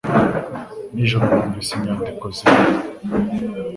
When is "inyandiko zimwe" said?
1.73-2.65